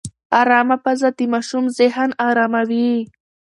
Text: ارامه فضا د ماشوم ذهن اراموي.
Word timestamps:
ارامه 0.39 0.75
فضا 0.83 1.09
د 1.17 1.19
ماشوم 1.31 1.65
ذهن 1.79 2.09
اراموي. 2.27 2.91